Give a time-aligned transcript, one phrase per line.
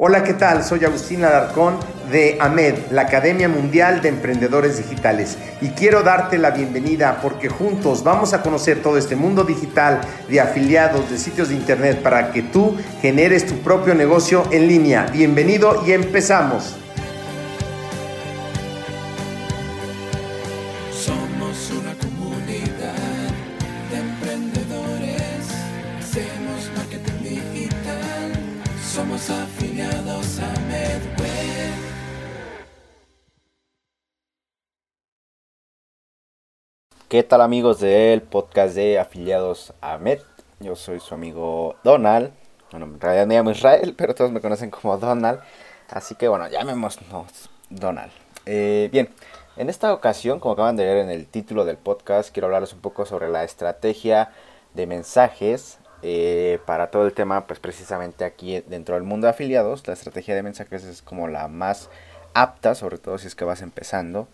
[0.00, 0.62] Hola, ¿qué tal?
[0.62, 1.74] Soy Agustín Alarcón
[2.08, 5.36] de AMED, la Academia Mundial de Emprendedores Digitales.
[5.60, 10.40] Y quiero darte la bienvenida porque juntos vamos a conocer todo este mundo digital de
[10.40, 15.06] afiliados, de sitios de internet para que tú generes tu propio negocio en línea.
[15.12, 16.76] Bienvenido y empezamos.
[37.08, 40.18] ¿Qué tal amigos del podcast de afiliados AMED?
[40.60, 42.32] Yo soy su amigo Donald.
[42.70, 45.40] Bueno, en realidad me llamo Israel, pero todos me conocen como Donald.
[45.88, 46.98] Así que bueno, llamémonos
[47.70, 48.12] Donald.
[48.44, 49.08] Eh, bien,
[49.56, 52.80] en esta ocasión, como acaban de ver en el título del podcast, quiero hablarles un
[52.80, 54.32] poco sobre la estrategia
[54.74, 59.86] de mensajes eh, para todo el tema, pues precisamente aquí dentro del mundo de afiliados.
[59.86, 61.88] La estrategia de mensajes es como la más
[62.34, 64.28] apta, sobre todo si es que vas empezando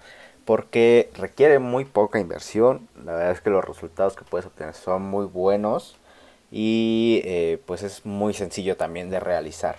[0.45, 2.89] porque requiere muy poca inversión.
[3.05, 5.97] La verdad es que los resultados que puedes obtener son muy buenos
[6.51, 9.77] y eh, pues es muy sencillo también de realizar.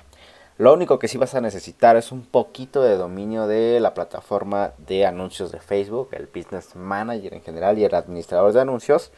[0.58, 4.72] Lo único que sí vas a necesitar es un poquito de dominio de la plataforma
[4.78, 9.12] de anuncios de Facebook, el Business Manager en general y el administrador de anuncios.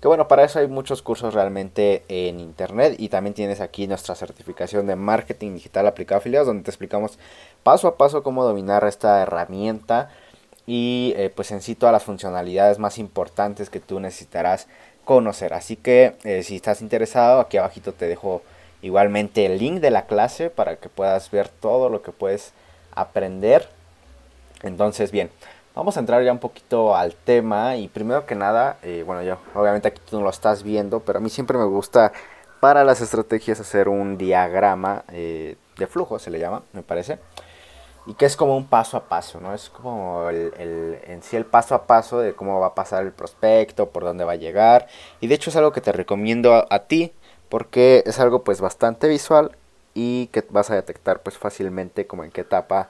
[0.00, 4.14] Que bueno, para eso hay muchos cursos realmente en internet y también tienes aquí nuestra
[4.14, 7.18] certificación de marketing digital aplicado a afiliados donde te explicamos
[7.64, 10.10] paso a paso cómo dominar esta herramienta
[10.68, 14.66] y eh, pues en sí todas las funcionalidades más importantes que tú necesitarás
[15.06, 15.54] conocer.
[15.54, 18.42] Así que eh, si estás interesado, aquí abajito te dejo
[18.82, 22.52] igualmente el link de la clase para que puedas ver todo lo que puedes
[22.94, 23.66] aprender.
[24.62, 25.30] Entonces, bien,
[25.74, 29.38] vamos a entrar ya un poquito al tema y primero que nada, eh, bueno, yo
[29.54, 32.12] obviamente aquí tú no lo estás viendo, pero a mí siempre me gusta
[32.60, 37.18] para las estrategias hacer un diagrama de flujo, se le llama, me parece
[38.08, 39.52] y que es como un paso a paso, ¿no?
[39.52, 43.12] Es como el, en sí el paso a paso de cómo va a pasar el
[43.12, 44.86] prospecto, por dónde va a llegar.
[45.20, 47.12] Y de hecho es algo que te recomiendo a, ti
[47.50, 49.54] porque es algo pues bastante visual
[49.92, 52.88] y que vas a detectar pues fácilmente como en qué etapa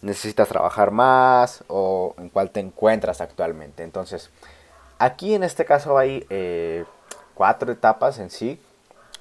[0.00, 3.82] necesitas trabajar más o en cuál te encuentras actualmente.
[3.82, 4.30] Entonces,
[5.00, 6.84] aquí en este caso hay eh,
[7.34, 8.60] cuatro etapas en sí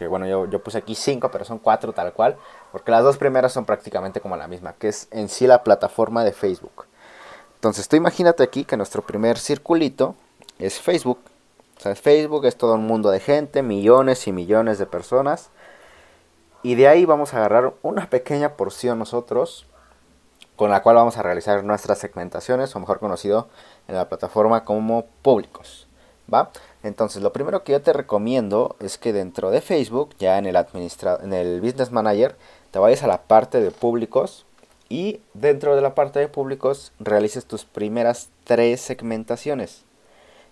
[0.01, 2.35] que bueno, yo, yo puse aquí cinco, pero son cuatro tal cual,
[2.71, 6.23] porque las dos primeras son prácticamente como la misma, que es en sí la plataforma
[6.23, 6.87] de Facebook.
[7.53, 10.15] Entonces, tú imagínate aquí que nuestro primer circulito
[10.57, 11.19] es Facebook.
[11.77, 15.51] O sea, Facebook es todo un mundo de gente, millones y millones de personas.
[16.63, 19.67] Y de ahí vamos a agarrar una pequeña porción nosotros,
[20.55, 23.49] con la cual vamos a realizar nuestras segmentaciones, o mejor conocido
[23.87, 25.87] en la plataforma como públicos.
[26.83, 30.55] Entonces, lo primero que yo te recomiendo es que dentro de Facebook, ya en el,
[30.55, 32.35] en el Business Manager,
[32.71, 34.45] te vayas a la parte de públicos
[34.89, 39.85] y dentro de la parte de públicos realices tus primeras tres segmentaciones,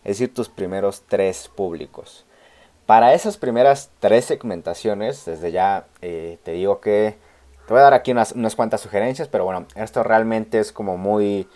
[0.03, 2.25] es decir, tus primeros tres públicos.
[2.85, 7.17] Para esas primeras tres segmentaciones, desde ya eh, te digo que
[7.67, 10.97] te voy a dar aquí unas, unas cuantas sugerencias, pero bueno, esto realmente es como
[10.97, 11.47] muy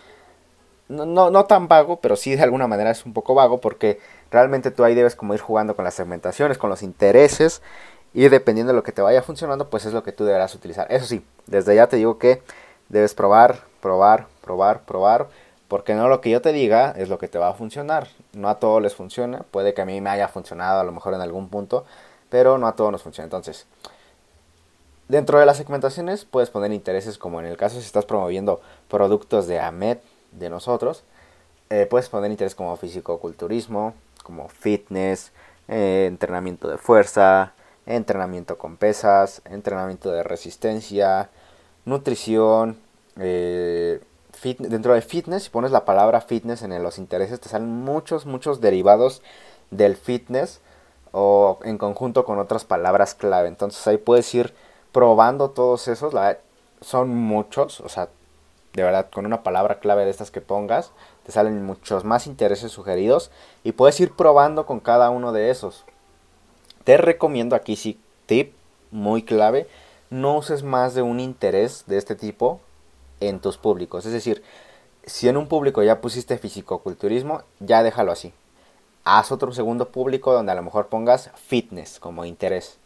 [0.88, 4.00] no, no, tan vago, pero sí de alguna manera es un poco vago porque
[4.30, 7.62] realmente tú ahí debes como ir jugando con las segmentaciones, con los intereses
[8.12, 10.86] y dependiendo de lo que te vaya funcionando, pues es lo que tú deberás utilizar.
[10.90, 12.42] Eso sí, desde ya te digo que
[12.88, 15.28] debes probar, probar, probar, probar,
[15.68, 18.08] porque no lo que yo te diga es lo que te va a funcionar.
[18.32, 21.14] No a todos les funciona, puede que a mí me haya funcionado a lo mejor
[21.14, 21.84] en algún punto,
[22.28, 23.24] pero no a todos nos funciona.
[23.24, 23.66] Entonces,
[25.08, 29.46] dentro de las segmentaciones puedes poner intereses como en el caso si estás promoviendo productos
[29.46, 30.02] de AMET,
[30.38, 31.04] de nosotros,
[31.70, 35.32] eh, puedes poner interés como físico-culturismo, como fitness,
[35.68, 37.52] eh, entrenamiento de fuerza,
[37.86, 41.30] entrenamiento con pesas, entrenamiento de resistencia,
[41.84, 42.78] nutrición,
[43.18, 44.00] eh,
[44.58, 48.60] dentro de fitness, si pones la palabra fitness en los intereses, te salen muchos, muchos
[48.60, 49.22] derivados
[49.70, 50.60] del fitness
[51.12, 53.48] o en conjunto con otras palabras clave.
[53.48, 54.52] Entonces ahí puedes ir
[54.92, 56.14] probando todos esos,
[56.80, 58.08] son muchos, o sea,
[58.74, 60.90] de verdad, con una palabra clave de estas que pongas,
[61.24, 63.30] te salen muchos más intereses sugeridos
[63.62, 65.84] y puedes ir probando con cada uno de esos.
[66.82, 68.52] Te recomiendo aquí sí, tip
[68.90, 69.68] muy clave,
[70.10, 72.60] no uses más de un interés de este tipo
[73.20, 74.06] en tus públicos.
[74.06, 74.42] Es decir,
[75.06, 78.32] si en un público ya pusiste fisicoculturismo, ya déjalo así.
[79.04, 82.78] Haz otro segundo público donde a lo mejor pongas fitness como interés.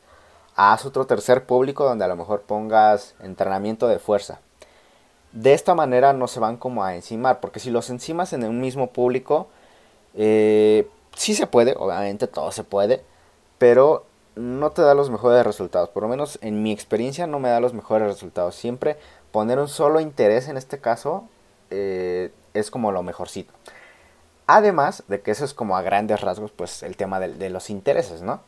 [0.55, 4.41] Haz otro tercer público donde a lo mejor pongas entrenamiento de fuerza
[5.41, 8.61] de esta manera no se van como a encimar, porque si los encimas en un
[8.61, 9.47] mismo público,
[10.15, 13.05] eh, sí se puede, obviamente todo se puede,
[13.59, 14.05] pero
[14.35, 15.91] no te da los mejores resultados.
[15.91, 18.57] Por lo menos en mi experiencia no me da los mejores resultados.
[18.57, 18.97] Siempre
[19.31, 21.29] poner un solo interés en este caso
[21.71, 23.53] eh, es como lo mejorcito.
[24.49, 28.23] Además de que eso es como a grandes rasgos pues el tema de, los intereses,
[28.23, 28.41] ¿no?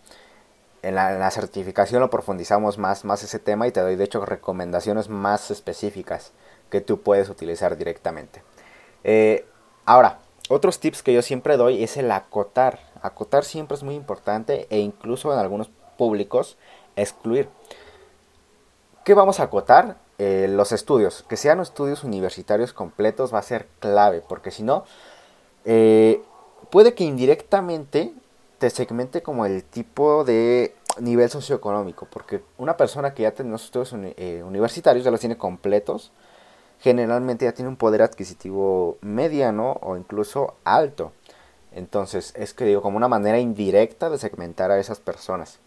[0.82, 5.08] En la, certificación lo profundizamos más, más ese tema y te doy de hecho recomendaciones
[5.08, 6.32] más específicas
[6.70, 8.42] que tú puedes utilizar directamente.
[9.04, 9.44] Eh,
[9.84, 10.18] ahora,
[10.48, 12.80] otros tips que yo siempre doy es el acotar.
[13.02, 16.56] Acotar siempre es muy importante e incluso en algunos públicos
[16.96, 17.48] excluir.
[19.04, 19.96] ¿Qué vamos a acotar?
[20.18, 21.24] Eh, los estudios.
[21.28, 24.84] Que sean estudios universitarios completos va a ser clave, porque si no,
[25.64, 26.22] eh,
[26.70, 28.12] puede que indirectamente
[28.58, 33.64] te segmente como el tipo de nivel socioeconómico, porque una persona que ya tiene los
[33.64, 36.12] estudios universitarios ya los tiene completos,
[36.80, 41.12] generalmente ya tiene un poder adquisitivo mediano o incluso alto.
[41.72, 45.58] Entonces, es que digo, como una manera indirecta de segmentar a esas personas.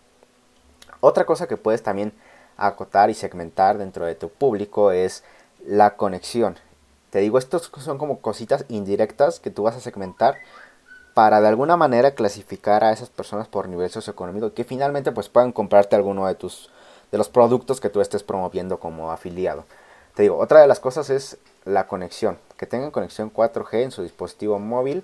[1.00, 2.14] Otra cosa que puedes también
[2.58, 5.24] acotar y segmentar dentro de tu público es
[5.66, 6.58] la conexión.
[7.10, 10.36] Te digo, estos son como cositas indirectas que tú vas a segmentar
[11.14, 15.30] para de alguna manera clasificar a esas personas por nivel socioeconómico y que finalmente pues
[15.30, 16.72] puedan comprarte alguno de tus
[17.12, 19.66] de los productos que tú estés promoviendo como afiliado.
[20.14, 24.04] Te digo, otra de las cosas es la conexión, que tengan conexión 4G en su
[24.04, 25.04] dispositivo móvil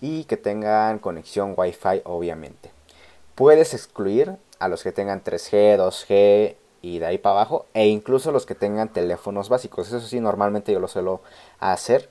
[0.00, 2.70] y que tengan conexión Wi-Fi obviamente.
[3.34, 8.32] Puedes excluir a los que tengan 3G, 2G y de ahí para abajo, e incluso
[8.32, 9.88] los que tengan teléfonos básicos.
[9.88, 11.20] Eso sí, normalmente yo lo suelo
[11.60, 12.08] hacer.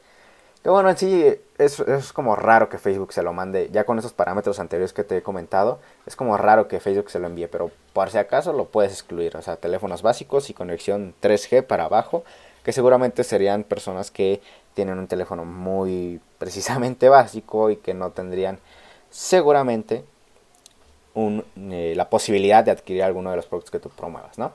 [0.66, 1.24] Pero bueno, en sí
[1.60, 5.04] es, es, como raro que Facebook se lo mande, ya con esos parámetros anteriores que
[5.04, 8.52] te he comentado, es como raro que Facebook se lo envíe, pero por si acaso
[8.52, 12.24] lo puedes excluir, o sea, teléfonos básicos y conexión 3G para abajo,
[12.64, 14.42] que seguramente serían personas que
[14.74, 18.58] tienen un teléfono muy precisamente básico y que no tendrían
[19.12, 20.04] seguramente
[21.16, 24.54] eh, la posibilidad de adquirir alguno de los productos que tú promuevas, ¿no?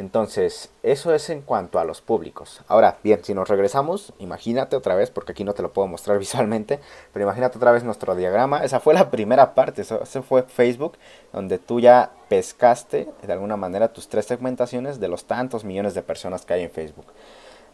[0.00, 2.62] Entonces, eso es en cuanto a los públicos.
[2.68, 6.18] Ahora, bien, si nos regresamos, imagínate otra vez, porque aquí no te lo puedo mostrar
[6.18, 6.80] visualmente,
[7.12, 8.64] pero imagínate otra vez nuestro diagrama.
[8.64, 10.96] Esa fue la primera parte, eso, fue Facebook,
[11.34, 16.00] donde tú ya pescaste de alguna manera tus tres segmentaciones de los tantos millones de
[16.00, 17.06] personas que hay en Facebook.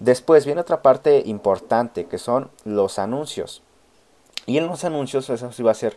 [0.00, 3.62] Después viene otra parte importante, que son los anuncios.
[4.46, 5.96] Y en los anuncios eso sí va a ser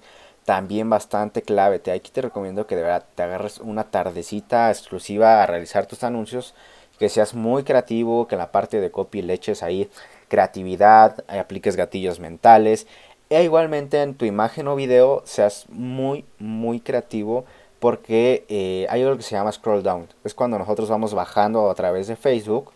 [0.50, 1.78] también bastante clave.
[1.78, 6.04] Te, aquí te recomiendo que de verdad te agarres una tardecita exclusiva a realizar tus
[6.04, 6.56] anuncios,
[6.98, 9.92] que seas muy creativo, que en la parte de copy le eches ahí
[10.28, 12.88] creatividad, apliques gatillos mentales,
[13.30, 17.46] e igualmente en tu imagen o video seas muy, muy creativo
[17.78, 20.08] porque eh, hay algo que se llama scroll down.
[20.24, 22.72] Es cuando nosotros vamos bajando a través de Facebook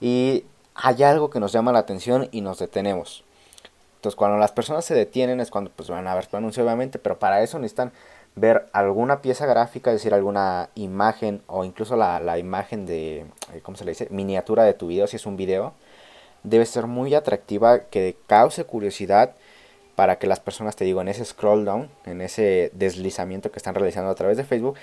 [0.00, 3.22] y hay algo que nos llama la atención y nos detenemos.
[3.98, 7.00] Entonces, cuando las personas se detienen es cuando pues, van a ver tu anuncio, obviamente,
[7.00, 7.90] pero para eso necesitan
[8.36, 13.76] ver alguna pieza gráfica, es decir, alguna imagen o incluso la, imagen de, eh, ¿cómo
[13.76, 14.06] se le dice?
[14.10, 15.74] Miniatura de tu video, si es un video.
[16.44, 19.34] Debe ser muy atractiva, que cause curiosidad
[19.96, 23.74] para que las personas, te digo, en ese scroll down, en ese deslizamiento que están
[23.74, 24.76] realizando a través de Facebook,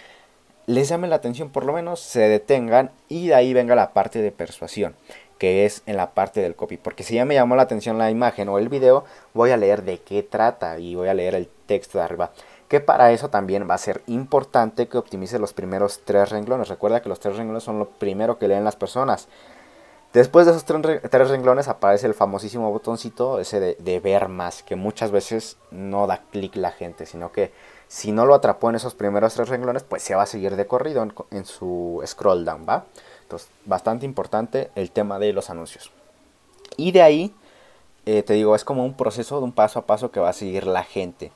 [0.65, 4.21] les llame la atención, por lo menos se detengan y de ahí venga la parte
[4.21, 4.93] de persuasión
[5.37, 6.77] que es en la parte del copy.
[6.77, 9.83] Porque si ya me llamó la atención la imagen o el video, voy a leer
[9.83, 12.31] de qué trata y voy a leer el texto de arriba.
[12.67, 16.69] Que para eso también va a ser importante que optimice los primeros tres renglones.
[16.69, 19.27] Recuerda que los tres renglones son lo primero que leen las personas.
[20.15, 25.11] Después de esos tres renglones aparece el famosísimo botoncito ese de, ver más, que muchas
[25.11, 27.51] veces no da clic la gente, sino que
[27.89, 30.67] si no lo atrapó en esos primeros tres renglones, pues se va a seguir de
[30.67, 32.85] corrido en, en su scroll down, ¿va?
[33.25, 35.91] Entonces, bastante importante el tema de los anuncios.
[36.77, 37.33] Y de ahí,
[38.05, 40.33] eh, te digo, es como un proceso de un paso a paso que va a
[40.33, 41.31] seguir la gente.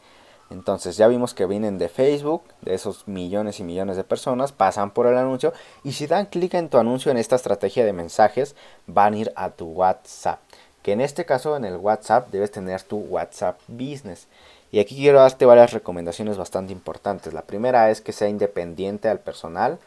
[0.52, 4.92] Entonces ya vimos que vienen de Facebook, de esos millones y millones de personas, pasan
[4.92, 5.54] por el anuncio
[5.84, 8.56] y si dan clic en tu anuncio en esta estrategia de mensajes,
[8.88, 10.40] van a ir a tu WhatsApp.
[10.82, 14.28] Que en este caso en el WhatsApp debes tener tu WhatsApp Business.
[14.72, 17.34] Y aquí quiero darte varias recomendaciones bastante importantes.
[17.34, 19.80] La primera es que sea independiente al personal.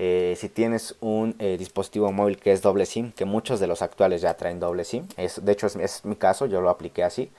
[0.00, 3.82] Eh, si tienes un eh, dispositivo móvil que es doble SIM, que muchos de los
[3.82, 7.32] actuales ya traen doble SIM, es, de hecho es, mi caso, yo lo apliqué así.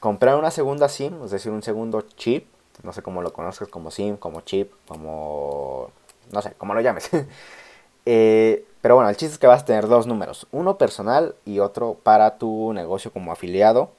[0.00, 2.46] Comprar una segunda SIM, es decir, un segundo chip,
[2.82, 5.90] no sé cómo lo conozcas, como SIM, como chip, como...
[6.32, 7.10] no sé, como lo llames.
[8.06, 11.58] Eh, pero bueno, el chiste es que vas a tener dos números, uno personal y
[11.58, 13.90] otro para tu negocio como afiliado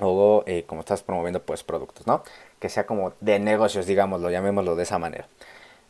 [0.00, 2.24] o como estás promoviendo pues productos, ¿no?
[2.58, 5.28] Que sea como de negocios, digámoslo, llamémoslo de esa manera.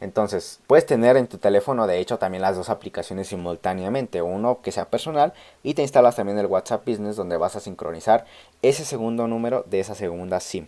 [0.00, 4.72] Entonces, puedes tener en tu teléfono, de hecho, también las dos aplicaciones simultáneamente, uno que
[4.72, 8.26] sea personal y te instalas también el WhatsApp Business donde vas a sincronizar
[8.60, 10.66] ese segundo número de esa segunda SIM.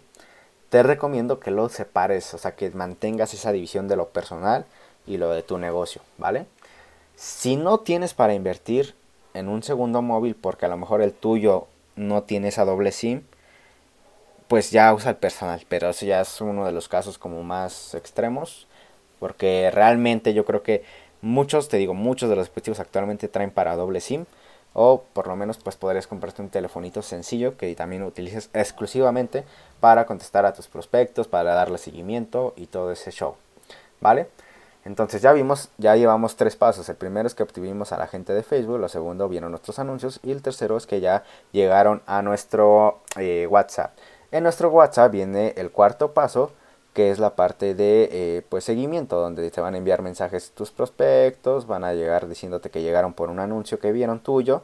[0.70, 4.66] te recomiendo que lo separes, o sea, que mantengas esa división de lo personal
[5.06, 6.46] y lo de tu negocio, ¿vale?
[7.16, 8.94] Si no tienes para invertir
[9.34, 11.66] en un segundo móvil porque a lo mejor el tuyo
[11.96, 13.22] no tiene esa doble SIM,
[14.46, 17.94] pues ya usa el personal, pero eso ya es uno de los casos como más
[17.94, 18.67] extremos,
[19.18, 20.84] porque realmente yo creo que
[21.20, 24.26] muchos, te digo, muchos de los dispositivos actualmente traen para doble SIM,
[24.74, 29.44] o por lo menos pues podrías comprarte un telefonito sencillo que también utilices exclusivamente
[29.80, 33.34] para contestar a tus prospectos, para darle seguimiento y todo ese show,
[34.00, 34.28] ¿vale?
[34.84, 36.88] Entonces ya vimos, ya llevamos tres pasos.
[36.88, 40.18] El primero es que obtuvimos a la gente de Facebook, lo segundo vieron nuestros anuncios
[40.22, 43.94] y el tercero es que ya llegaron a nuestro eh, WhatsApp.
[44.30, 46.52] En nuestro WhatsApp viene el cuarto paso,
[46.98, 50.72] que es la parte de eh, pues seguimiento, donde te van a enviar mensajes tus
[50.72, 54.62] prospectos, van a llegar diciéndote que llegaron por un anuncio que vieron tuyo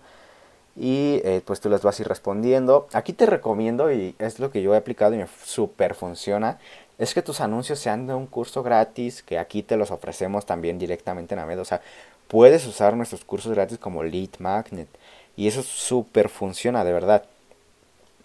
[0.74, 2.88] y eh, pues tú les vas a ir respondiendo.
[2.92, 6.58] Aquí te recomiendo, y es lo que yo he aplicado y me super funciona,
[6.98, 10.76] es que tus anuncios sean de un curso gratis, que aquí te los ofrecemos también
[10.76, 11.60] directamente en Amed.
[11.60, 11.82] O sea,
[12.26, 14.88] puedes usar nuestros cursos gratis como Lead Magnet
[15.36, 17.26] y eso súper funciona, de verdad.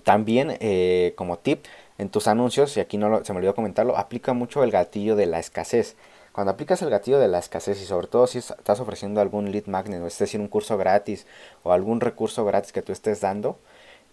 [0.04, 1.63] También eh, como tip,
[2.00, 5.27] en tus anuncios, y aquí no se me olvidó comentarlo, aplica mucho el gatillo de
[5.27, 5.96] la escasez.
[6.32, 9.65] Cuando aplicas el gatillo de la escasez y sobre todo si estás ofreciendo algún lead
[9.68, 11.27] magnet, o es decir, un curso gratis
[11.63, 13.60] o algún recurso gratis que tú estés dando,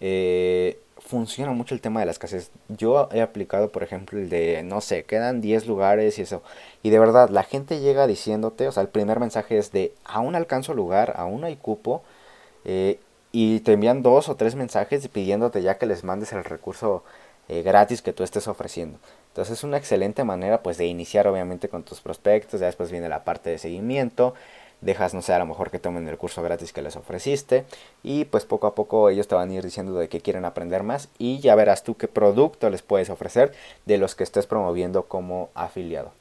[0.00, 2.50] eh, funciona mucho el tema de la escasez.
[2.69, 6.43] Yo he aplicado, por ejemplo, el de, no sé, quedan 10 lugares y eso.
[6.83, 10.35] Y de verdad, la gente llega diciéndote, o sea, el primer mensaje es de, aún
[10.35, 12.02] alcanzo lugar, aún hay cupo.
[12.64, 12.99] Eh,
[13.33, 17.05] y te envían dos o tres mensajes pidiéndote ya que les mandes el recurso
[17.49, 18.99] eh, gratis que tú estés ofreciendo.
[19.29, 23.09] Entonces es una excelente manera pues de iniciar obviamente con tus prospectos, ya después viene
[23.09, 24.35] la parte de seguimiento,
[24.81, 27.65] dejas no sé a lo mejor que tomen el curso gratis que les ofreciste
[28.03, 30.83] y pues poco a poco ellos te van a ir diciendo de que quieren aprender
[30.83, 33.53] más y ya verás tú qué producto les puedes ofrecer
[33.85, 36.12] de los que estés promoviendo como afiliado.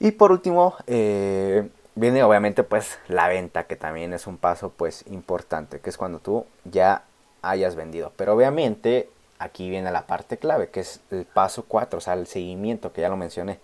[0.00, 5.04] Y por último, eh, viene obviamente pues la venta, que también es un paso pues
[5.10, 7.04] importante, que es cuando tú ya
[7.42, 8.12] hayas vendido.
[8.16, 12.26] Pero obviamente aquí viene la parte clave, que es el paso 4, o sea, el
[12.26, 13.58] seguimiento, que ya lo mencioné.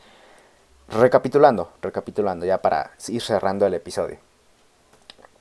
[0.89, 4.19] Recapitulando, recapitulando ya para ir cerrando el episodio.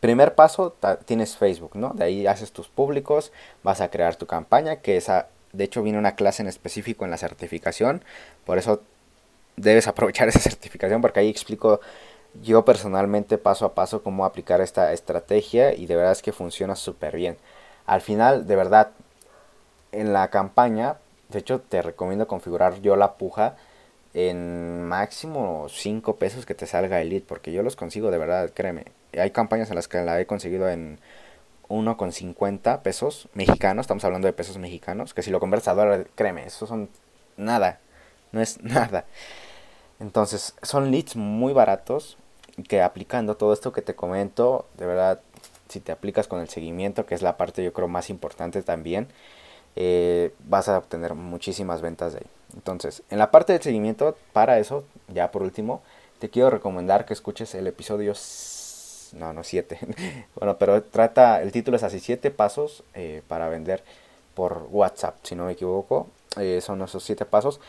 [0.01, 0.75] Primer paso,
[1.05, 1.93] tienes Facebook, ¿no?
[1.93, 3.31] De ahí haces tus públicos,
[3.63, 7.11] vas a crear tu campaña, que esa, de hecho viene una clase en específico en
[7.11, 8.03] la certificación,
[8.45, 8.81] por eso
[9.55, 11.79] debes aprovechar esa certificación porque ahí explico
[12.43, 16.75] yo personalmente paso a paso cómo aplicar esta estrategia y de verdad es que funciona
[16.75, 17.37] súper bien.
[17.85, 18.91] Al final, de verdad,
[19.95, 20.97] en la campaña,
[21.29, 23.55] de hecho te recomiendo configurar yo la puja
[24.13, 28.85] en máximo 5 pesos que te salga Elite, porque yo los consigo de verdad, créeme.
[29.17, 30.99] Hay campañas en las que la he conseguido en
[31.67, 36.45] 1,50 pesos mexicanos, estamos hablando de pesos mexicanos, que si lo convertes a dólar, créeme,
[36.45, 36.89] eso son
[37.37, 37.79] nada,
[38.31, 39.05] no es nada.
[39.99, 42.17] Entonces, son leads muy baratos
[42.67, 45.21] que aplicando todo esto que te comento, de verdad,
[45.67, 49.07] si te aplicas con el seguimiento, que es la parte yo creo más importante también,
[49.75, 52.27] eh, vas a obtener muchísimas ventas de ahí.
[52.55, 55.81] Entonces, en la parte del seguimiento, para eso, ya por último,
[56.19, 58.13] te quiero recomendar que escuches el episodio...
[59.13, 59.79] No, no, 7.
[60.35, 63.83] bueno, pero trata, el título es así, 7 pasos eh, para vender
[64.33, 66.07] por WhatsApp, si no me equivoco.
[66.37, 67.59] Eh, son esos 7 pasos.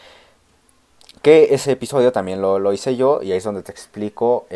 [1.23, 4.47] Que ese episodio también lo, lo, hice yo y ahí es donde te explico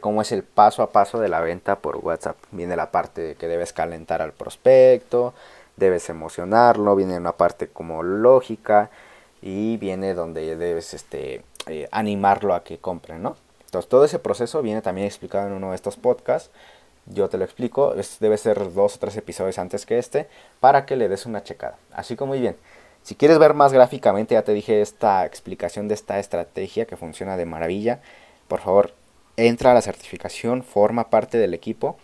[0.00, 2.36] cómo es el paso a paso de la venta por WhatsApp.
[2.52, 5.34] Viene la parte que debes calentar al prospecto,
[5.76, 8.90] debes emocionarlo, viene una parte como lógica
[9.42, 13.36] y viene donde debes este, eh, animarlo a que compre, ¿no?
[13.66, 16.50] Entonces todo ese proceso viene también explicado en uno de estos podcasts.
[17.06, 20.28] Yo te lo explico, debe ser dos o tres episodios antes que este
[20.60, 21.76] para que le des una checada.
[21.92, 22.56] Así que muy bien.
[23.02, 27.36] Si quieres ver más gráficamente, ya te dije esta explicación de esta estrategia que funciona
[27.36, 28.00] de maravilla.
[28.48, 28.92] Por favor,
[29.36, 31.98] entra a la certificación, forma parte del equipo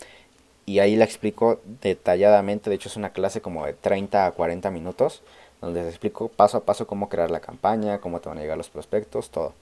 [0.67, 2.71] y ahí la explico detalladamente.
[2.71, 5.23] De hecho, es una clase como de 30 a 40 minutos
[5.61, 8.57] donde te explico paso a paso cómo crear la campaña, cómo te van a llegar
[8.57, 9.55] los prospectos, todo.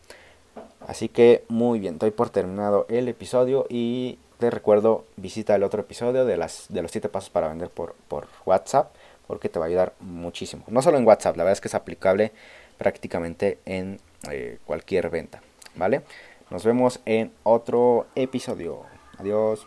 [0.87, 5.81] Así que muy bien, doy por terminado el episodio y te recuerdo visita el otro
[5.81, 8.95] episodio de, las, de los 7 pasos para vender por, por WhatsApp
[9.27, 10.65] porque te va a ayudar muchísimo.
[10.69, 12.33] No solo en WhatsApp, la verdad es que es aplicable
[12.79, 14.01] prácticamente en
[14.31, 15.43] eh, cualquier venta.
[15.75, 16.03] ¿Vale?
[16.51, 18.85] Nos vemos en otro episodio.
[19.19, 19.67] Adiós.